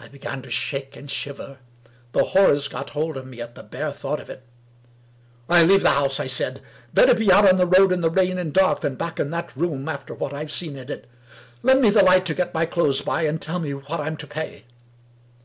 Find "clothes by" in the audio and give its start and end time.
12.66-13.22